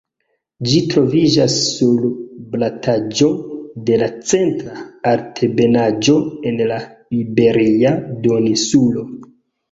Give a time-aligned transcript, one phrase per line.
[0.67, 2.05] Ĝi troviĝas sur
[2.53, 3.27] plataĵo
[3.89, 4.79] de la Centra
[5.11, 6.15] Altebenaĵo
[6.53, 6.79] en la
[7.19, 7.93] Iberia
[8.25, 9.05] duoninsulo.